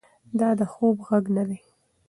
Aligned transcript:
دا 0.39 0.49
د 0.59 0.61
خوب 0.71 0.97
غږ 1.07 1.25
نه 1.37 1.43
دی. 1.49 1.59